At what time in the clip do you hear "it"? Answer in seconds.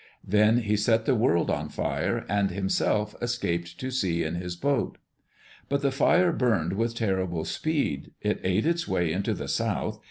8.19-8.41